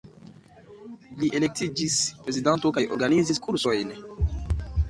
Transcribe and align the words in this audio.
Li 1.19 1.29
elektiĝis 1.41 1.99
prezidanto 2.25 2.75
kaj 2.79 2.85
organizis 2.97 3.43
kursojn. 3.49 3.97